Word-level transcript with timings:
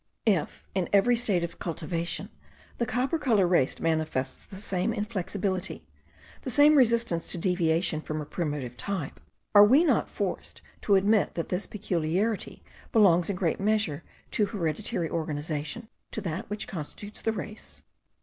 If, 0.25 0.65
in 0.73 0.89
every 0.91 1.15
state 1.15 1.43
of 1.43 1.59
cultivation, 1.59 2.31
the 2.79 2.87
copper 2.87 3.19
coloured 3.19 3.49
race 3.51 3.79
manifests 3.79 4.47
the 4.47 4.57
same 4.57 4.93
inflexibility, 4.93 5.85
the 6.41 6.49
same 6.49 6.73
resistance 6.75 7.27
to 7.31 7.37
deviation 7.37 8.01
from 8.01 8.19
a 8.19 8.25
primitive 8.25 8.75
type, 8.77 9.19
are 9.53 9.63
we 9.63 9.83
not 9.83 10.09
forced 10.09 10.63
to 10.81 10.95
admit 10.95 11.35
that 11.35 11.49
this 11.49 11.67
peculiarity 11.67 12.63
belongs 12.91 13.29
in 13.29 13.35
great 13.35 13.59
measure 13.59 14.03
to 14.31 14.47
hereditary 14.47 15.07
organization, 15.07 15.87
to 16.09 16.21
that 16.21 16.49
which 16.49 16.67
constitutes 16.67 17.21
the 17.21 17.31
race? 17.31 17.83